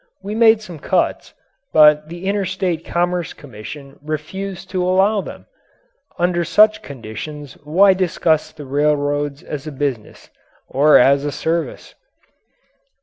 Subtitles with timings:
[0.23, 1.35] We made some cuts,
[1.71, 5.45] but the Interstate Commerce Commission refused to allow them!
[6.17, 10.31] Under such conditions why discuss the railroads as a business?
[10.67, 11.93] Or as a service?